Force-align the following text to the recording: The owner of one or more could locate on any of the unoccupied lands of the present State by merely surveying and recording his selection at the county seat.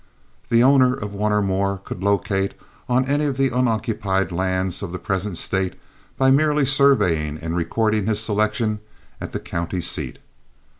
The 0.49 0.63
owner 0.63 0.95
of 0.95 1.13
one 1.13 1.31
or 1.31 1.43
more 1.43 1.77
could 1.77 2.01
locate 2.01 2.55
on 2.89 3.05
any 3.05 3.25
of 3.25 3.37
the 3.37 3.49
unoccupied 3.55 4.31
lands 4.31 4.81
of 4.81 4.91
the 4.91 4.97
present 4.97 5.37
State 5.37 5.75
by 6.17 6.31
merely 6.31 6.65
surveying 6.65 7.37
and 7.37 7.55
recording 7.55 8.07
his 8.07 8.19
selection 8.19 8.79
at 9.21 9.31
the 9.31 9.39
county 9.39 9.79
seat. 9.79 10.17